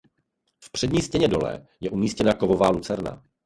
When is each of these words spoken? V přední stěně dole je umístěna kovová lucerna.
V 0.63 0.71
přední 0.71 1.01
stěně 1.01 1.27
dole 1.27 1.67
je 1.81 1.89
umístěna 1.89 2.33
kovová 2.33 2.69
lucerna. 2.69 3.23